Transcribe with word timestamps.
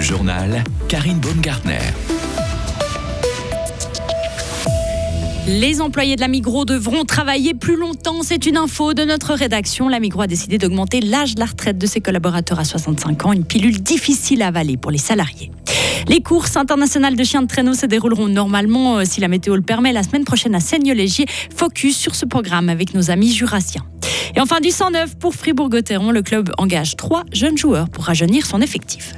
Journal 0.00 0.64
Karine 0.88 1.18
Baumgartner. 1.18 1.78
Les 5.46 5.80
employés 5.80 6.16
de 6.16 6.20
la 6.20 6.28
Migros 6.28 6.64
devront 6.64 7.04
travailler 7.04 7.54
plus 7.54 7.76
longtemps. 7.76 8.22
C'est 8.22 8.46
une 8.46 8.56
info 8.56 8.94
de 8.94 9.04
notre 9.04 9.34
rédaction. 9.34 9.88
La 9.88 10.00
Migros 10.00 10.22
a 10.22 10.26
décidé 10.26 10.58
d'augmenter 10.58 11.00
l'âge 11.00 11.34
de 11.34 11.40
la 11.40 11.46
retraite 11.46 11.76
de 11.76 11.86
ses 11.86 12.00
collaborateurs 12.00 12.58
à 12.58 12.64
65 12.64 13.26
ans, 13.26 13.32
une 13.32 13.44
pilule 13.44 13.82
difficile 13.82 14.42
à 14.42 14.46
avaler 14.46 14.76
pour 14.76 14.90
les 14.90 14.98
salariés. 14.98 15.50
Les 16.08 16.20
courses 16.20 16.56
internationales 16.56 17.16
de 17.16 17.24
chiens 17.24 17.42
de 17.42 17.46
traîneau 17.46 17.74
se 17.74 17.86
dérouleront 17.86 18.28
normalement, 18.28 18.98
euh, 18.98 19.04
si 19.04 19.20
la 19.20 19.28
météo 19.28 19.56
le 19.56 19.62
permet, 19.62 19.92
la 19.92 20.02
semaine 20.02 20.24
prochaine 20.24 20.54
à 20.54 20.60
Seigneur-Légier. 20.60 21.26
Focus 21.54 21.96
sur 21.96 22.14
ce 22.14 22.26
programme 22.26 22.68
avec 22.68 22.94
nos 22.94 23.10
amis 23.10 23.32
jurassiens. 23.32 23.84
Et 24.34 24.40
enfin, 24.40 24.60
du 24.60 24.70
109 24.70 25.16
pour 25.18 25.34
Fribourg-Gotteron, 25.34 26.10
le 26.10 26.22
club 26.22 26.52
engage 26.58 26.96
trois 26.96 27.24
jeunes 27.32 27.58
joueurs 27.58 27.88
pour 27.88 28.04
rajeunir 28.04 28.46
son 28.46 28.60
effectif. 28.60 29.14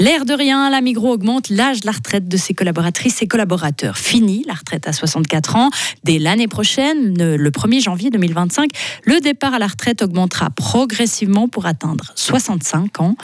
L'air 0.00 0.24
de 0.24 0.32
rien, 0.32 0.70
la 0.70 0.80
Migros 0.80 1.12
augmente 1.12 1.48
l'âge 1.50 1.80
de 1.80 1.86
la 1.86 1.92
retraite 1.92 2.28
de 2.28 2.36
ses 2.36 2.54
collaboratrices 2.54 3.20
et 3.20 3.26
collaborateurs. 3.26 3.98
Fini 3.98 4.44
la 4.46 4.54
retraite 4.54 4.86
à 4.86 4.92
64 4.92 5.56
ans. 5.56 5.70
Dès 6.04 6.20
l'année 6.20 6.46
prochaine, 6.46 7.14
le 7.18 7.50
1er 7.50 7.82
janvier 7.82 8.10
2025, 8.10 8.70
le 9.02 9.18
départ 9.18 9.54
à 9.54 9.58
la 9.58 9.66
retraite 9.66 10.00
augmentera 10.00 10.50
progressivement 10.50 11.48
pour 11.48 11.66
atteindre 11.66 12.12
65 12.14 13.00
ans. 13.00 13.16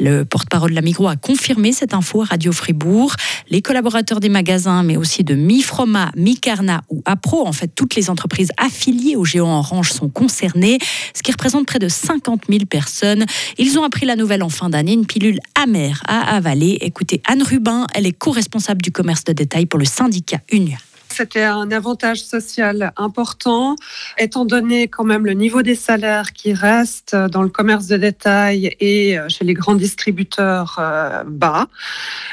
Le 0.00 0.24
porte-parole 0.24 0.70
de 0.70 0.74
la 0.74 0.80
Migros 0.80 1.08
a 1.08 1.16
confirmé 1.16 1.70
cette 1.72 1.92
info 1.92 2.22
à 2.22 2.24
Radio 2.24 2.50
Fribourg. 2.50 3.14
Les 3.50 3.60
collaborateurs 3.60 4.20
des 4.20 4.30
magasins, 4.30 4.82
mais 4.84 4.96
aussi 4.96 5.24
de 5.24 5.34
Mifroma, 5.34 6.12
Micarna 6.16 6.80
ou 6.88 7.02
Apro, 7.04 7.46
en 7.46 7.52
fait 7.52 7.68
toutes 7.74 7.94
les 7.94 8.08
entreprises 8.08 8.52
affiliées 8.56 9.16
au 9.16 9.26
géant 9.26 9.58
Orange 9.58 9.92
sont 9.92 10.08
concernées, 10.08 10.78
ce 11.14 11.22
qui 11.22 11.30
représente 11.30 11.66
près 11.66 11.78
de 11.78 11.88
50 11.88 12.44
000 12.48 12.64
personnes. 12.64 13.26
Ils 13.58 13.78
ont 13.78 13.84
appris 13.84 14.06
la 14.06 14.16
nouvelle 14.16 14.42
en 14.42 14.48
fin 14.48 14.70
d'année, 14.70 14.94
une 14.94 15.04
pilule 15.04 15.38
amère 15.62 16.02
avaler. 16.24 16.78
Écoutez 16.80 17.22
Anne 17.26 17.42
Rubin, 17.42 17.86
elle 17.94 18.06
est 18.06 18.12
co-responsable 18.12 18.82
du 18.82 18.92
commerce 18.92 19.24
de 19.24 19.32
détail 19.32 19.66
pour 19.66 19.78
le 19.78 19.84
syndicat 19.84 20.40
Union. 20.50 20.78
C'était 21.12 21.42
un 21.42 21.70
avantage 21.70 22.22
social 22.22 22.94
important, 22.96 23.76
étant 24.16 24.46
donné 24.46 24.88
quand 24.88 25.04
même 25.04 25.26
le 25.26 25.34
niveau 25.34 25.60
des 25.60 25.74
salaires 25.74 26.32
qui 26.32 26.54
reste 26.54 27.14
dans 27.14 27.42
le 27.42 27.50
commerce 27.50 27.86
de 27.86 27.98
détail 27.98 28.74
et 28.80 29.18
euh, 29.18 29.28
chez 29.28 29.44
les 29.44 29.52
grands 29.52 29.74
distributeurs 29.74 30.76
euh, 30.78 31.22
bas. 31.26 31.66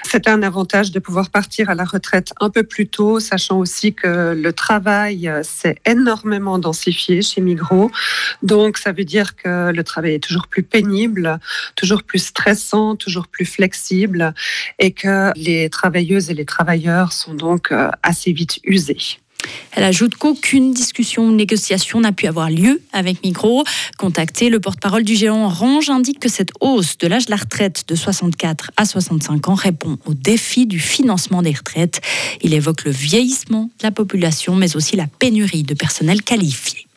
C'était 0.04 0.30
un 0.30 0.44
avantage 0.44 0.92
de 0.92 1.00
pouvoir 1.00 1.30
partir 1.30 1.70
à 1.70 1.76
la 1.76 1.84
retraite 1.84 2.32
un 2.40 2.50
peu 2.50 2.64
plus 2.64 2.88
tôt, 2.88 3.20
sachant 3.20 3.60
aussi 3.60 3.94
que 3.94 4.34
le 4.34 4.54
travail 4.54 5.28
euh, 5.28 5.44
s'est 5.44 5.76
énormément 5.86 6.58
densifié 6.58 7.22
chez 7.22 7.42
Migros. 7.42 7.92
Donc, 8.44 8.78
ça 8.78 8.94
veut 8.94 9.04
dire 9.04 9.36
que 9.36 9.72
le 9.74 9.84
travail 9.84 10.14
est 10.14 10.24
toujours 10.24 10.48
plus 10.48 10.64
pénible, 10.64 11.40
toujours 11.76 12.04
plus 12.04 12.20
stressant, 12.20 12.96
toujours 12.96 13.28
plus 13.28 13.46
flexible 13.46 14.34
et 14.80 14.94
que 14.94 15.32
les 15.36 15.70
travailleuses 15.70 16.30
et 16.30 16.34
les 16.34 16.46
travailleurs 16.46 17.12
sont 17.12 17.34
donc 17.34 17.74
assez 18.04 18.32
vite 18.32 18.60
elle 19.72 19.84
ajoute 19.84 20.16
qu'aucune 20.16 20.74
discussion 20.74 21.28
ou 21.28 21.32
négociation 21.32 22.02
n'a 22.02 22.12
pu 22.12 22.28
avoir 22.28 22.50
lieu 22.50 22.82
avec 22.92 23.24
Migros. 23.24 23.64
Contacté, 23.98 24.50
le 24.50 24.60
porte-parole 24.60 25.04
du 25.04 25.16
géant 25.16 25.46
Orange 25.46 25.90
indique 25.90 26.20
que 26.20 26.30
cette 26.30 26.52
hausse 26.60 26.98
de 26.98 27.08
l'âge 27.08 27.28
de 27.28 27.32
la 27.32 27.38
retraite 27.38 27.86
de 27.88 27.96
64 27.96 28.72
à 28.76 28.86
65 28.86 29.48
ans 29.48 29.56
répond 29.56 29.98
au 30.06 30.14
défi 30.14 30.66
du 30.66 30.80
financement 30.80 31.42
des 31.42 31.54
retraites. 31.54 32.02
Il 32.42 32.54
évoque 32.54 32.84
le 32.84 32.92
vieillissement 32.92 33.70
de 33.80 33.84
la 33.84 33.92
population, 33.92 34.56
mais 34.56 34.76
aussi 34.76 34.96
la 34.96 35.08
pénurie 35.08 35.64
de 35.64 35.74
personnel 35.74 36.22
qualifié. 36.22 36.89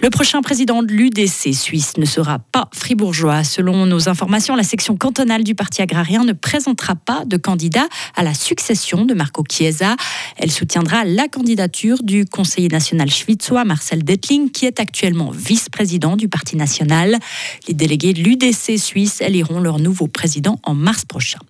Le 0.00 0.10
prochain 0.10 0.42
président 0.42 0.84
de 0.84 0.92
l'UDC 0.92 1.52
suisse 1.52 1.96
ne 1.96 2.04
sera 2.04 2.38
pas 2.38 2.68
fribourgeois. 2.72 3.42
Selon 3.42 3.84
nos 3.84 4.08
informations, 4.08 4.54
la 4.54 4.62
section 4.62 4.96
cantonale 4.96 5.42
du 5.42 5.56
Parti 5.56 5.82
agrarien 5.82 6.22
ne 6.22 6.32
présentera 6.32 6.94
pas 6.94 7.24
de 7.24 7.36
candidat 7.36 7.88
à 8.14 8.22
la 8.22 8.32
succession 8.32 9.04
de 9.04 9.12
Marco 9.12 9.42
Chiesa. 9.50 9.96
Elle 10.36 10.52
soutiendra 10.52 11.04
la 11.04 11.26
candidature 11.26 12.04
du 12.04 12.26
conseiller 12.26 12.68
national 12.68 13.10
schwitzois 13.10 13.64
Marcel 13.64 14.04
Dettling, 14.04 14.52
qui 14.52 14.66
est 14.66 14.78
actuellement 14.78 15.32
vice-président 15.32 16.16
du 16.16 16.28
Parti 16.28 16.56
national. 16.56 17.18
Les 17.66 17.74
délégués 17.74 18.12
de 18.12 18.22
l'UDC 18.22 18.78
suisse 18.78 19.20
éliront 19.20 19.58
leur 19.58 19.80
nouveau 19.80 20.06
président 20.06 20.60
en 20.62 20.74
mars 20.74 21.04
prochain. 21.04 21.40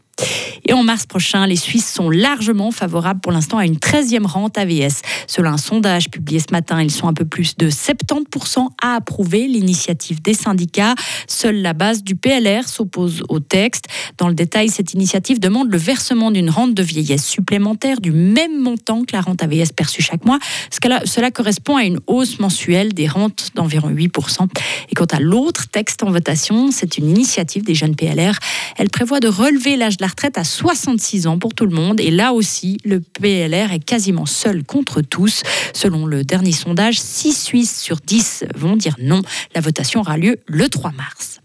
Et 0.66 0.72
en 0.72 0.82
mars 0.82 1.06
prochain, 1.06 1.46
les 1.46 1.56
Suisses 1.56 1.90
sont 1.90 2.10
largement 2.10 2.70
favorables 2.70 3.20
pour 3.20 3.32
l'instant 3.32 3.58
à 3.58 3.64
une 3.64 3.76
13e 3.76 4.26
rente 4.26 4.58
AVS. 4.58 5.00
Selon 5.26 5.50
un 5.50 5.56
sondage 5.56 6.10
publié 6.10 6.40
ce 6.40 6.52
matin, 6.52 6.82
ils 6.82 6.90
sont 6.90 7.08
un 7.08 7.14
peu 7.14 7.24
plus 7.24 7.56
de 7.56 7.70
70% 7.70 8.68
à 8.82 8.96
approuver 8.96 9.46
l'initiative 9.46 10.20
des 10.20 10.34
syndicats. 10.34 10.94
Seule 11.26 11.62
la 11.62 11.72
base 11.72 12.02
du 12.02 12.16
PLR 12.16 12.68
s'oppose 12.68 13.22
au 13.28 13.40
texte. 13.40 13.86
Dans 14.18 14.28
le 14.28 14.34
détail, 14.34 14.68
cette 14.68 14.94
initiative 14.94 15.40
demande 15.40 15.70
le 15.70 15.78
versement 15.78 16.30
d'une 16.30 16.50
rente 16.50 16.74
de 16.74 16.82
vieillesse 16.82 17.26
supplémentaire 17.26 18.00
du 18.00 18.12
même 18.12 18.60
montant 18.60 19.04
que 19.04 19.14
la 19.14 19.20
rente 19.20 19.42
AVS 19.42 19.72
perçue 19.74 20.02
chaque 20.02 20.24
mois. 20.24 20.38
Cela 20.70 21.30
correspond 21.30 21.76
à 21.76 21.84
une 21.84 22.00
hausse 22.06 22.38
mensuelle 22.40 22.92
des 22.92 23.06
rentes 23.06 23.50
d'environ 23.54 23.90
8%. 23.90 24.48
Et 24.90 24.94
quant 24.94 25.06
à 25.06 25.20
l'autre 25.20 25.68
texte 25.68 26.02
en 26.02 26.10
votation, 26.10 26.70
c'est 26.70 26.98
une 26.98 27.08
initiative 27.08 27.62
des 27.62 27.74
jeunes 27.74 27.96
PLR. 27.96 28.38
Elle 28.76 28.90
prévoit 28.90 29.20
de 29.20 29.28
relever 29.28 29.76
l'âge 29.76 29.96
de 29.96 30.04
la 30.04 30.07
retraite 30.08 30.38
à 30.38 30.44
66 30.44 31.26
ans 31.26 31.38
pour 31.38 31.54
tout 31.54 31.66
le 31.66 31.74
monde. 31.74 32.00
Et 32.00 32.10
là 32.10 32.32
aussi, 32.32 32.78
le 32.84 33.00
PLR 33.00 33.72
est 33.72 33.84
quasiment 33.84 34.26
seul 34.26 34.64
contre 34.64 35.00
tous. 35.00 35.42
Selon 35.72 36.06
le 36.06 36.24
dernier 36.24 36.52
sondage, 36.52 37.00
6 37.00 37.32
Suisses 37.32 37.80
sur 37.80 37.96
10 38.04 38.44
vont 38.54 38.76
dire 38.76 38.96
non. 39.00 39.22
La 39.54 39.60
votation 39.60 40.00
aura 40.00 40.16
lieu 40.16 40.38
le 40.46 40.68
3 40.68 40.92
mars. 40.92 41.40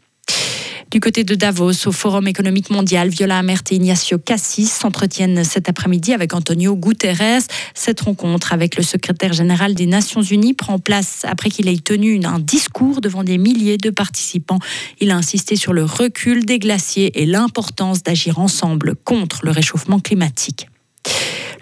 Du 0.94 1.00
côté 1.00 1.24
de 1.24 1.34
Davos, 1.34 1.88
au 1.88 1.92
Forum 1.92 2.28
économique 2.28 2.70
mondial, 2.70 3.10
Viola 3.10 3.40
Amert 3.40 3.64
et 3.72 3.78
Ignacio 3.78 4.20
Cassis 4.20 4.72
s'entretiennent 4.72 5.44
cet 5.44 5.68
après-midi 5.68 6.14
avec 6.14 6.36
Antonio 6.36 6.76
Guterres. 6.76 7.42
Cette 7.74 8.02
rencontre 8.02 8.54
avec 8.54 8.78
le 8.78 8.84
secrétaire 8.84 9.34
général 9.34 9.74
des 9.74 9.88
Nations 9.88 10.22
Unies 10.22 10.54
prend 10.54 10.78
place 10.78 11.22
après 11.24 11.50
qu'il 11.50 11.68
ait 11.68 11.78
tenu 11.78 12.24
un 12.24 12.38
discours 12.38 13.02
devant 13.02 13.24
des 13.24 13.40
milliers 13.40 13.78
de 13.78 13.90
participants. 13.90 14.60
Il 15.00 15.10
a 15.10 15.16
insisté 15.16 15.56
sur 15.56 15.74
le 15.74 15.84
recul 15.84 16.46
des 16.46 16.60
glaciers 16.60 17.20
et 17.20 17.26
l'importance 17.26 18.04
d'agir 18.04 18.38
ensemble 18.38 18.94
contre 19.04 19.40
le 19.46 19.50
réchauffement 19.50 20.00
climatique. 20.00 20.68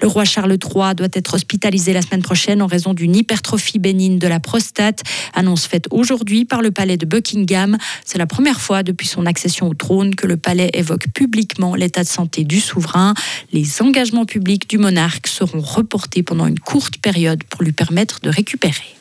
Le 0.01 0.07
roi 0.07 0.25
Charles 0.25 0.53
III 0.53 0.95
doit 0.95 1.07
être 1.13 1.35
hospitalisé 1.35 1.93
la 1.93 2.01
semaine 2.01 2.23
prochaine 2.23 2.61
en 2.63 2.67
raison 2.67 2.95
d'une 2.95 3.15
hypertrophie 3.15 3.77
bénigne 3.77 4.17
de 4.17 4.27
la 4.27 4.39
prostate. 4.39 5.03
Annonce 5.35 5.67
faite 5.67 5.87
aujourd'hui 5.91 6.43
par 6.43 6.63
le 6.63 6.71
palais 6.71 6.97
de 6.97 7.05
Buckingham. 7.05 7.77
C'est 8.03 8.17
la 8.17 8.25
première 8.25 8.59
fois 8.59 8.81
depuis 8.81 9.07
son 9.07 9.27
accession 9.27 9.67
au 9.67 9.75
trône 9.75 10.15
que 10.15 10.25
le 10.25 10.37
palais 10.37 10.71
évoque 10.73 11.07
publiquement 11.13 11.75
l'état 11.75 12.03
de 12.03 12.07
santé 12.07 12.43
du 12.43 12.59
souverain. 12.59 13.13
Les 13.53 13.81
engagements 13.83 14.25
publics 14.25 14.67
du 14.67 14.79
monarque 14.79 15.27
seront 15.27 15.61
reportés 15.61 16.23
pendant 16.23 16.47
une 16.47 16.59
courte 16.59 16.97
période 16.97 17.43
pour 17.43 17.61
lui 17.61 17.71
permettre 17.71 18.21
de 18.21 18.29
récupérer. 18.29 18.95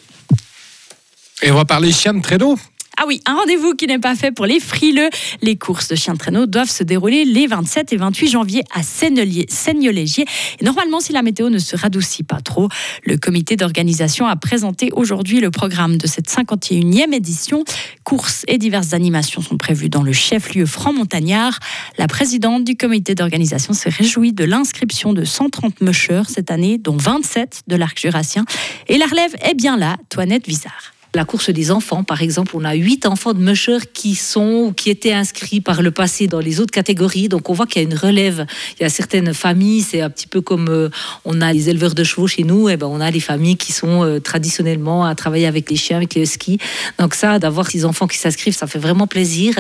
Et 1.43 1.51
on 1.51 1.55
va 1.55 1.65
parler 1.65 1.93
chien 1.93 2.13
de 2.13 2.21
traîneau. 2.21 2.59
Ah 3.03 3.07
oui, 3.07 3.23
un 3.25 3.35
rendez-vous 3.35 3.73
qui 3.73 3.87
n'est 3.87 3.99
pas 3.99 4.15
fait 4.15 4.31
pour 4.31 4.45
les 4.45 4.61
frileux. 4.61 5.09
Les 5.41 5.57
courses 5.57 5.89
de 5.89 5.97
chiens 5.97 6.13
de 6.13 6.19
traîneau 6.19 6.45
doivent 6.45 6.69
se 6.69 6.85
dérouler 6.85 7.25
les 7.25 7.47
27 7.47 7.95
et 7.95 7.97
28 7.97 8.29
janvier 8.29 8.63
à 8.75 8.83
Seigneur-Légier. 8.83 10.27
Et 10.61 10.65
normalement, 10.67 11.01
si 11.01 11.15
la 11.15 11.23
météo 11.23 11.49
ne 11.49 11.59
se 11.59 11.77
radoucit 11.77 12.25
pas 12.25 12.43
trop, 12.43 12.69
le 13.07 13.17
comité 13.17 13.57
d'organisation 13.57 14.27
a 14.27 14.37
présenté 14.37 14.91
aujourd'hui 14.93 15.41
le 15.41 15.51
programme 15.51 15.97
de 15.97 16.07
cette 16.07 16.29
51e 16.29 17.15
édition. 17.15 17.65
Courses 18.05 18.45
et 18.49 18.59
diverses 18.59 18.93
animations 18.93 19.41
sont 19.41 19.57
prévues 19.57 19.89
dans 19.89 20.03
le 20.03 20.13
chef-lieu 20.13 20.67
franc-montagnard. 20.67 21.59
La 21.97 22.07
présidente 22.07 22.65
du 22.65 22.77
comité 22.77 23.15
d'organisation 23.15 23.73
se 23.73 23.89
réjouit 23.89 24.35
de 24.35 24.45
l'inscription 24.45 25.15
de 25.15 25.25
130 25.25 25.81
mushers 25.81 26.25
cette 26.29 26.51
année, 26.51 26.77
dont 26.77 26.99
27 26.99 27.63
de 27.67 27.77
l'arc 27.77 27.99
jurassien. 27.99 28.45
Et 28.89 28.99
la 28.99 29.07
relève 29.07 29.35
est 29.41 29.55
bien 29.55 29.79
là, 29.79 29.97
Toinette 30.11 30.47
Vizard. 30.47 30.90
La 31.13 31.25
course 31.25 31.51
des 31.51 31.73
enfants, 31.73 32.05
par 32.05 32.23
exemple, 32.23 32.53
on 32.55 32.65
a 32.65 32.75
huit 32.75 33.05
enfants 33.05 33.33
de 33.33 33.41
musher 33.41 33.79
qui 33.93 34.15
sont 34.15 34.67
ou 34.69 34.73
qui 34.73 34.91
étaient 34.91 35.13
inscrits 35.13 35.61
par 35.61 35.83
le 35.83 35.91
passé 35.91 36.29
dans 36.29 36.39
les 36.39 36.61
autres 36.61 36.71
catégories. 36.71 37.29
Donc 37.29 37.51
on 37.51 37.53
voit 37.53 37.67
qu'il 37.67 37.83
y 37.83 37.85
a 37.85 37.89
une 37.89 37.97
relève. 37.97 38.47
Il 38.79 38.85
y 38.85 38.87
a 38.87 38.89
certaines 38.89 39.35
familles, 39.35 39.83
c'est 39.83 40.03
un 40.03 40.11
petit 40.11 40.29
peu 40.29 40.41
comme 40.41 40.69
euh, 40.69 40.89
on 41.25 41.41
a 41.41 41.53
les 41.53 41.69
éleveurs 41.69 41.97
de 41.97 42.05
chevaux 42.05 42.29
chez 42.29 42.45
nous. 42.45 42.69
Et 42.69 42.75
eh 42.75 42.77
ben 42.77 42.87
on 42.87 43.01
a 43.01 43.11
les 43.11 43.19
familles 43.19 43.57
qui 43.57 43.73
sont 43.73 44.05
euh, 44.05 44.21
traditionnellement 44.21 45.05
à 45.05 45.17
travailler 45.17 45.49
avec 45.49 45.69
les 45.69 45.75
chiens, 45.75 45.97
avec 45.97 46.15
les 46.15 46.23
huskies. 46.23 46.59
Donc 47.01 47.15
ça, 47.15 47.41
d'avoir 47.41 47.69
ces 47.69 47.85
enfants 47.85 48.07
qui 48.07 48.17
s'inscrivent, 48.17 48.55
ça 48.55 48.69
fait 48.69 48.79
vraiment 48.79 49.09
plaisir. 49.09 49.57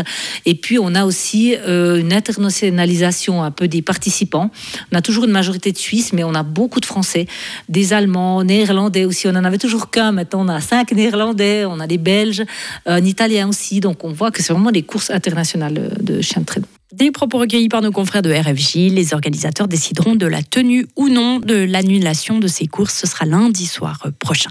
Et 0.46 0.54
puis 0.54 0.78
on 0.78 0.94
a 0.94 1.04
aussi 1.04 1.56
euh, 1.56 1.98
une 1.98 2.12
internationalisation 2.12 3.42
un 3.42 3.50
peu 3.50 3.66
des 3.66 3.82
participants. 3.82 4.52
On 4.92 4.96
a 4.96 5.02
toujours 5.02 5.24
une 5.24 5.32
majorité 5.32 5.72
de 5.72 5.78
Suisses, 5.78 6.12
mais 6.12 6.22
on 6.22 6.34
a 6.36 6.44
beaucoup 6.44 6.78
de 6.78 6.86
Français, 6.86 7.26
des 7.68 7.92
Allemands, 7.92 8.44
Néerlandais 8.44 9.04
aussi. 9.04 9.26
On 9.26 9.34
en 9.34 9.44
avait 9.44 9.58
toujours 9.58 9.90
qu'un. 9.90 10.12
Maintenant 10.12 10.44
on 10.44 10.48
a 10.48 10.60
cinq 10.60 10.92
Néerlandais 10.92 11.39
on 11.40 11.80
a 11.80 11.86
des 11.86 11.98
Belges, 11.98 12.40
euh, 12.40 12.96
un 12.96 13.04
Italien 13.04 13.48
aussi. 13.48 13.80
Donc 13.80 14.04
on 14.04 14.12
voit 14.12 14.30
que 14.30 14.42
c'est 14.42 14.52
vraiment 14.52 14.70
des 14.70 14.82
courses 14.82 15.10
internationales 15.10 15.96
de 16.00 16.20
chiens 16.20 16.42
de 16.42 16.46
traîneau. 16.46 16.66
Des 16.92 17.12
propos 17.12 17.38
recueillis 17.38 17.68
par 17.68 17.82
nos 17.82 17.92
confrères 17.92 18.22
de 18.22 18.32
RFJ, 18.32 18.92
les 18.92 19.14
organisateurs 19.14 19.68
décideront 19.68 20.16
de 20.16 20.26
la 20.26 20.42
tenue 20.42 20.86
ou 20.96 21.08
non 21.08 21.38
de 21.38 21.54
l'annulation 21.54 22.40
de 22.40 22.48
ces 22.48 22.66
courses. 22.66 22.94
Ce 22.94 23.06
sera 23.06 23.26
lundi 23.26 23.66
soir 23.66 24.06
prochain. 24.18 24.50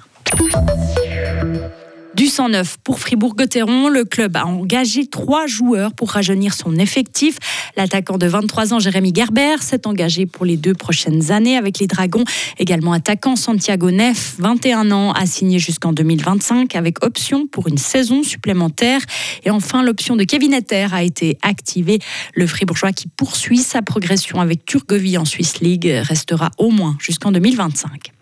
Du 2.15 2.25
109 2.25 2.77
pour 2.83 2.99
Fribourg-Gotteron. 2.99 3.87
Le 3.87 4.03
club 4.03 4.35
a 4.35 4.45
engagé 4.45 5.05
trois 5.05 5.45
joueurs 5.47 5.93
pour 5.93 6.11
rajeunir 6.11 6.53
son 6.53 6.75
effectif. 6.75 7.37
L'attaquant 7.77 8.17
de 8.17 8.25
23 8.25 8.73
ans, 8.73 8.79
Jérémy 8.79 9.13
Gerber, 9.15 9.55
s'est 9.61 9.85
engagé 9.85 10.25
pour 10.25 10.45
les 10.45 10.57
deux 10.57 10.73
prochaines 10.73 11.31
années 11.31 11.55
avec 11.55 11.79
les 11.79 11.87
Dragons. 11.87 12.23
Également 12.57 12.93
attaquant 12.93 13.35
Santiago 13.35 13.91
Neff, 13.91 14.35
21 14.39 14.91
ans, 14.91 15.11
a 15.11 15.25
signé 15.25 15.59
jusqu'en 15.59 15.93
2025 15.93 16.75
avec 16.75 17.05
option 17.05 17.47
pour 17.47 17.67
une 17.67 17.77
saison 17.77 18.23
supplémentaire. 18.23 19.01
Et 19.43 19.51
enfin, 19.51 19.83
l'option 19.83 20.15
de 20.15 20.23
Kevin 20.23 20.53
Etter 20.53 20.87
a 20.91 21.03
été 21.03 21.37
activée. 21.41 21.99
Le 22.33 22.47
Fribourgeois 22.47 22.91
qui 22.91 23.07
poursuit 23.07 23.59
sa 23.59 23.81
progression 23.81 24.41
avec 24.41 24.65
Turgovie 24.65 25.17
en 25.17 25.25
Swiss 25.25 25.59
League 25.61 25.89
restera 26.03 26.49
au 26.57 26.69
moins 26.69 26.97
jusqu'en 26.99 27.31
2025. 27.31 28.13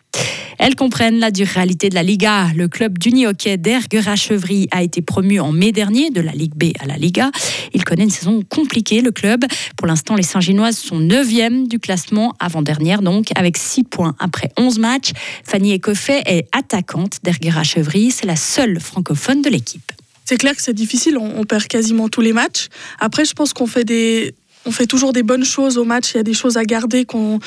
Elles 0.58 0.76
comprennent 0.76 1.20
la 1.20 1.32
dure 1.32 1.48
réalité 1.48 1.90
de 1.90 1.96
la 1.96 2.04
Liga. 2.04 2.48
Le 2.56 2.68
club 2.68 2.98
d'uni-hockey 2.98 3.58
d'Erguera-Chevry 3.58 4.68
a 4.72 4.82
été 4.82 5.02
promu 5.02 5.40
en 5.40 5.52
mai 5.52 5.72
dernier 5.72 6.10
de 6.10 6.22
la 6.22 6.32
Ligue 6.32 6.56
B 6.56 6.72
à 6.80 6.86
la 6.86 6.98
Liga. 6.98 7.32
Il 7.74 7.84
connaît 7.84 8.04
une 8.04 8.10
saison 8.10 8.42
compliquée, 8.50 9.02
le 9.02 9.12
club. 9.12 9.46
Pour 9.76 9.88
l'instant, 9.88 10.16
les 10.16 10.24
Saint-Ginoises 10.24 10.78
sont 10.78 11.00
9e 11.00 11.68
du 11.68 11.80
classement, 11.80 12.34
avant-dernière 12.40 13.02
donc, 13.02 13.28
avec 13.36 13.58
6 13.58 13.84
points 13.84 14.16
après 14.20 14.52
11 14.58 14.80
matchs. 14.80 15.12
Fanny 15.44 15.74
Ecoffet 15.76 16.24
est 16.26 16.48
attaquante 16.52 17.20
d'Erguera-Chevry. 17.24 18.12
C'est 18.12 18.26
la 18.26 18.36
seule 18.36 18.80
francophone 18.80 19.42
de 19.42 19.50
l'équipe. 19.50 19.92
C'est 20.26 20.38
clair 20.38 20.56
que 20.56 20.62
c'est 20.62 20.74
difficile, 20.74 21.18
on, 21.18 21.46
perd 21.46 21.68
quasiment 21.68 22.10
tous 22.10 22.20
les 22.20 22.34
matchs. 22.34 22.68
Après, 23.00 23.24
je 23.24 23.32
pense 23.32 23.54
qu'on 23.54 23.66
fait 23.66 23.86
des, 23.86 24.36
on 24.68 24.72
fait 24.72 24.86
toujours 24.86 25.14
des 25.14 25.24
bonnes 25.24 25.46
choses 25.46 25.78
au 25.78 25.86
match. 25.86 26.12
Il 26.14 26.18
y 26.18 26.20
a 26.20 26.24
des 26.24 26.34
choses 26.34 26.58
à 26.58 26.66
garder 26.66 27.06
qu'on 27.06 27.40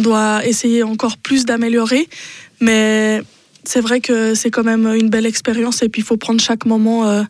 doit 0.00 0.46
essayer 0.46 0.82
encore 0.82 1.18
plus 1.18 1.44
d'améliorer. 1.44 2.08
Mais 2.60 3.22
c'est 3.64 3.80
vrai 3.80 4.00
que 4.00 4.34
c'est 4.34 4.50
quand 4.50 4.64
même 4.64 4.86
une 4.86 5.10
belle 5.10 5.26
expérience 5.26 5.82
et 5.82 5.88
puis 5.88 6.02
il 6.02 6.04
faut 6.04 6.16
prendre 6.16 6.40
chaque 6.40 6.64
moment 6.64 7.06
euh, 7.06 7.22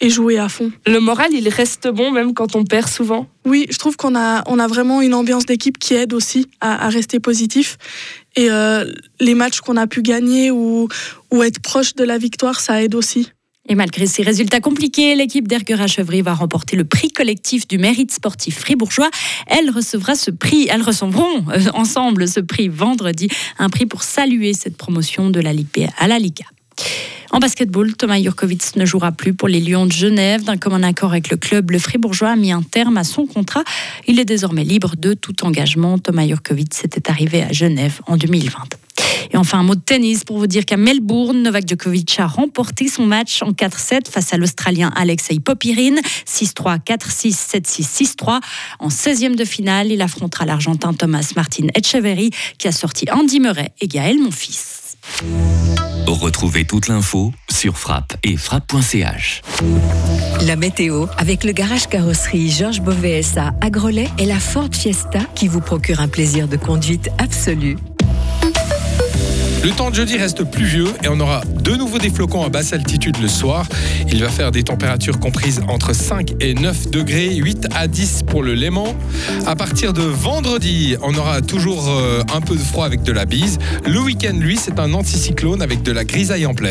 et 0.00 0.10
jouer 0.10 0.38
à 0.38 0.48
fond. 0.48 0.72
Le 0.86 1.00
moral, 1.00 1.28
il 1.32 1.48
reste 1.48 1.88
bon 1.88 2.10
même 2.10 2.32
quand 2.32 2.56
on 2.56 2.64
perd 2.64 2.88
souvent? 2.88 3.28
Oui, 3.44 3.66
je 3.70 3.78
trouve 3.78 3.96
qu'on 3.96 4.16
a, 4.16 4.42
on 4.46 4.58
a 4.58 4.66
vraiment 4.66 5.02
une 5.02 5.14
ambiance 5.14 5.44
d'équipe 5.44 5.78
qui 5.78 5.94
aide 5.94 6.14
aussi 6.14 6.48
à, 6.60 6.88
rester 6.88 7.20
positif. 7.20 7.76
Et 8.36 8.50
euh, 8.50 8.84
les 9.20 9.34
matchs 9.34 9.60
qu'on 9.60 9.76
a 9.76 9.86
pu 9.86 10.02
gagner 10.02 10.50
ou, 10.50 10.88
ou 11.30 11.42
être 11.42 11.60
proche 11.60 11.94
de 11.94 12.04
la 12.04 12.18
victoire, 12.18 12.60
ça 12.60 12.82
aide 12.82 12.94
aussi. 12.94 13.30
Et 13.68 13.74
malgré 13.74 14.06
ces 14.06 14.22
résultats 14.22 14.60
compliqués, 14.60 15.14
l'équipe 15.14 15.46
d'Erguera-Chevry 15.46 16.22
va 16.22 16.34
remporter 16.34 16.76
le 16.76 16.84
prix 16.84 17.10
collectif 17.10 17.68
du 17.68 17.78
mérite 17.78 18.12
sportif 18.12 18.58
fribourgeois. 18.58 19.10
Elle 19.46 19.70
recevra 19.70 20.14
ce 20.14 20.30
prix, 20.30 20.68
elles 20.70 20.82
recevront 20.82 21.44
euh, 21.50 21.70
ensemble 21.74 22.26
ce 22.26 22.40
prix 22.40 22.68
vendredi, 22.68 23.28
un 23.58 23.68
prix 23.68 23.86
pour 23.86 24.02
saluer 24.02 24.54
cette 24.54 24.76
promotion 24.76 25.30
de 25.30 25.40
la 25.40 25.52
Ligue 25.52 25.88
à 25.98 26.08
la 26.08 26.18
Liga. 26.18 26.44
En 27.30 27.40
basketball, 27.40 27.94
Thomas 27.94 28.20
Jurkovic 28.20 28.76
ne 28.76 28.86
jouera 28.86 29.12
plus 29.12 29.34
pour 29.34 29.48
les 29.48 29.60
Lions 29.60 29.84
de 29.84 29.92
Genève. 29.92 30.44
D'un 30.44 30.56
commun 30.56 30.82
accord 30.82 31.10
avec 31.10 31.30
le 31.30 31.36
club, 31.36 31.70
le 31.70 31.78
Fribourgeois 31.78 32.30
a 32.30 32.36
mis 32.36 32.52
un 32.52 32.62
terme 32.62 32.96
à 32.96 33.04
son 33.04 33.26
contrat. 33.26 33.64
Il 34.06 34.18
est 34.18 34.24
désormais 34.24 34.64
libre 34.64 34.94
de 34.96 35.12
tout 35.12 35.44
engagement. 35.44 35.98
Thomas 35.98 36.26
Jurkovic 36.26 36.72
s'était 36.72 37.10
arrivé 37.10 37.42
à 37.42 37.52
Genève 37.52 38.00
en 38.06 38.16
2020. 38.16 38.87
Et 39.32 39.36
enfin, 39.36 39.60
un 39.60 39.62
mot 39.62 39.74
de 39.74 39.80
tennis 39.80 40.24
pour 40.24 40.38
vous 40.38 40.46
dire 40.46 40.64
qu'à 40.64 40.76
Melbourne, 40.76 41.42
Novak 41.42 41.68
Djokovic 41.68 42.18
a 42.18 42.26
remporté 42.26 42.88
son 42.88 43.06
match 43.06 43.42
en 43.42 43.52
4-7 43.52 44.10
face 44.10 44.32
à 44.32 44.36
l'Australien 44.36 44.92
Alexei 44.96 45.38
Popirine. 45.40 46.00
6-3, 46.26 46.78
4-6, 46.82 47.60
7-6, 47.62 48.14
6-3. 48.16 48.40
En 48.78 48.88
16e 48.88 49.36
de 49.36 49.44
finale, 49.44 49.92
il 49.92 50.02
affrontera 50.02 50.44
l'Argentin 50.44 50.92
Thomas 50.92 51.32
Martin 51.36 51.66
Etcheverry 51.74 52.30
qui 52.58 52.68
a 52.68 52.72
sorti 52.72 53.06
Andy 53.10 53.40
Murray 53.40 53.72
et 53.80 53.88
Gaël 53.88 54.18
Monfils. 54.18 54.96
Retrouvez 56.06 56.64
toute 56.64 56.88
l'info 56.88 57.32
sur 57.50 57.78
frappe 57.78 58.16
et 58.22 58.36
frappe.ch. 58.36 59.42
La 60.46 60.56
météo 60.56 61.06
avec 61.18 61.44
le 61.44 61.52
garage 61.52 61.86
carrosserie 61.86 62.50
Georges 62.50 62.80
Beauvais 62.80 63.20
à 63.36 63.70
Grelais 63.70 64.08
et 64.18 64.26
la 64.26 64.40
Ford 64.40 64.70
Fiesta 64.72 65.20
qui 65.34 65.48
vous 65.48 65.60
procure 65.60 66.00
un 66.00 66.08
plaisir 66.08 66.48
de 66.48 66.56
conduite 66.56 67.10
absolu. 67.18 67.76
Le 69.64 69.70
temps 69.70 69.90
de 69.90 69.94
jeudi 69.96 70.16
reste 70.16 70.44
pluvieux 70.44 70.86
et 71.02 71.08
on 71.08 71.18
aura 71.18 71.42
de 71.44 71.72
nouveau 71.72 71.98
des 71.98 72.10
flocons 72.10 72.44
à 72.44 72.48
basse 72.48 72.72
altitude 72.72 73.16
le 73.20 73.26
soir. 73.26 73.66
Il 74.10 74.22
va 74.22 74.28
faire 74.28 74.52
des 74.52 74.62
températures 74.62 75.18
comprises 75.18 75.60
entre 75.68 75.94
5 75.94 76.34
et 76.40 76.54
9 76.54 76.90
degrés, 76.90 77.34
8 77.34 77.66
à 77.74 77.88
10 77.88 78.22
pour 78.28 78.44
le 78.44 78.54
Léman. 78.54 78.94
À 79.46 79.56
partir 79.56 79.92
de 79.92 80.02
vendredi, 80.02 80.96
on 81.02 81.12
aura 81.16 81.42
toujours 81.42 81.88
euh, 81.88 82.22
un 82.32 82.40
peu 82.40 82.54
de 82.54 82.60
froid 82.60 82.86
avec 82.86 83.02
de 83.02 83.10
la 83.10 83.24
bise. 83.24 83.58
Le 83.84 84.00
week-end, 84.00 84.36
lui, 84.38 84.56
c'est 84.56 84.78
un 84.78 84.94
anticyclone 84.94 85.60
avec 85.60 85.82
de 85.82 85.90
la 85.90 86.04
grisaille 86.04 86.46
en 86.46 86.54
pleine. 86.54 86.66